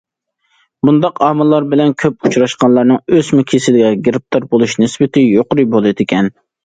بۇنداق 0.87 1.19
ئامىللار 1.25 1.67
بىلەن 1.73 1.93
كۆپ 2.03 2.27
ئۇچراشقانلارنىڭ 2.29 3.01
ئۆسمە 3.19 3.45
كېسىلىگە 3.53 3.93
گىرىپتار 4.09 4.49
بولۇش 4.55 4.75
نىسبىتى 4.85 5.27
يۇقىرى 5.27 5.67
بولىدىكەن. 5.77 6.33